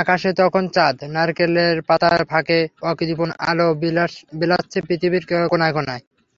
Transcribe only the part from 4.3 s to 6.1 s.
বিলাচ্ছে পৃথিবীর কোনায় কোনায়।